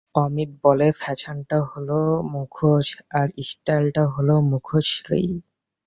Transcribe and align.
অমিত 0.15 0.49
বলে, 0.63 0.87
ফ্যাশানটা 0.99 1.57
হল 1.69 1.89
মুখোশ, 2.33 2.87
স্টাইলটা 3.49 4.03
হল 4.13 4.29
মুখশ্রী। 4.51 5.23